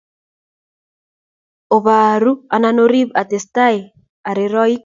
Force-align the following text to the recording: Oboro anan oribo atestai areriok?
Oboro 1.77 2.33
anan 2.59 2.83
oribo 2.87 3.19
atestai 3.25 3.73
areriok? 4.33 4.79